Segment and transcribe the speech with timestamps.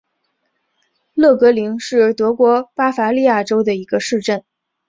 [1.13, 4.43] 勒格灵是德国巴伐利亚州的一个市镇。